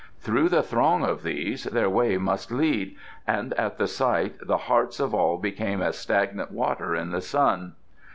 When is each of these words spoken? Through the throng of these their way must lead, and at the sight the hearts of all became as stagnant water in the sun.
Through 0.19 0.49
the 0.49 0.63
throng 0.63 1.03
of 1.05 1.21
these 1.21 1.65
their 1.65 1.87
way 1.87 2.17
must 2.17 2.51
lead, 2.51 2.95
and 3.27 3.53
at 3.53 3.77
the 3.77 3.85
sight 3.87 4.33
the 4.41 4.57
hearts 4.57 4.99
of 4.99 5.13
all 5.13 5.37
became 5.37 5.79
as 5.83 5.95
stagnant 5.95 6.49
water 6.49 6.95
in 6.95 7.11
the 7.11 7.21
sun. 7.21 7.75